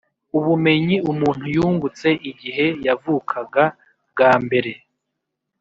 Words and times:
ubumenyi 0.37 0.95
umuntu 1.11 1.45
yungutse 1.55 2.07
igihe 2.31 2.65
yavukaga 2.85 3.65
bwa 4.11 4.31
mbere 4.45 4.71